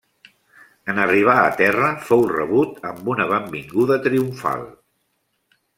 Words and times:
En 0.93 1.01
arribar 1.03 1.35
a 1.41 1.51
terra 1.59 1.91
fou 2.07 2.25
rebut 2.33 2.81
amb 2.93 3.13
una 3.17 3.29
benvinguda 3.35 4.03
triomfal. 4.09 4.67